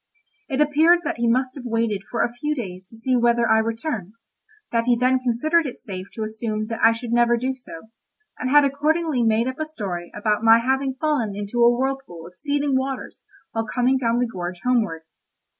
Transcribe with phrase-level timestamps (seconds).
[0.49, 3.59] It appeared that he must have waited for a few days to see whether I
[3.59, 4.13] returned,
[4.71, 7.89] that he then considered it safe to assume that I should never do so,
[8.39, 12.35] and had accordingly made up a story about my having fallen into a whirlpool of
[12.35, 15.03] seething waters while coming down the gorge homeward.